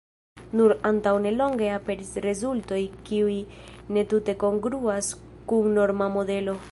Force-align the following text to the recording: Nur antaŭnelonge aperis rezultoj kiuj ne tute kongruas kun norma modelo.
Nur 0.59 0.71
antaŭnelonge 0.89 1.67
aperis 1.73 2.13
rezultoj 2.25 2.79
kiuj 3.09 3.35
ne 3.97 4.05
tute 4.15 4.35
kongruas 4.45 5.15
kun 5.53 5.73
norma 5.81 6.09
modelo. 6.19 6.61